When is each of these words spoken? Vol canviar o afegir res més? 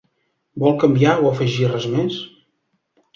Vol 0.61 0.73
canviar 0.83 1.13
o 1.25 1.27
afegir 1.31 1.67
res 1.73 1.85
més? 1.97 2.17